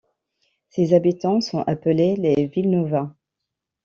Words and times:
Ses 0.69 0.95
habitants 0.95 1.41
sont 1.41 1.59
appelés 1.67 2.15
les 2.15 2.47
Villenovains. 2.47 3.15